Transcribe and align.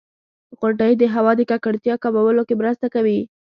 •غونډۍ 0.59 0.93
د 0.97 1.03
هوا 1.13 1.31
د 1.37 1.41
ککړتیا 1.51 1.95
کمولو 2.03 2.41
کې 2.47 2.55
مرسته 2.61 2.85
کوي. 2.93 3.19